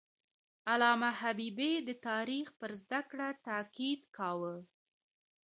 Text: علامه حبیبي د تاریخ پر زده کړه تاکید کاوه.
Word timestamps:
علامه 0.71 1.09
حبیبي 1.21 1.73
د 1.87 1.89
تاریخ 2.07 2.45
پر 2.59 2.71
زده 2.81 3.01
کړه 3.09 3.29
تاکید 3.47 4.01
کاوه. 4.17 4.55